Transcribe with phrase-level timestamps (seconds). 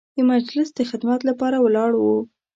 [0.15, 2.17] د مجلس د خدمت لپاره ولاړ وو.